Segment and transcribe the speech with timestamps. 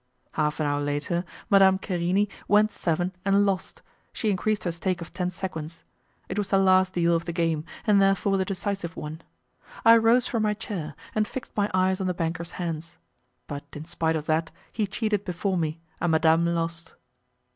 [0.31, 5.13] Half an hour later, Madame Querini went seven and lost, she increased her stake of
[5.13, 5.83] ten sequins;
[6.27, 9.21] it was the last deal of the game, and therefore the decisive one.
[9.85, 12.97] I rose from my chair, and fixed my eyes on the banker's hands.
[13.45, 16.95] But in spite of that, he cheated before me, and Madame lost.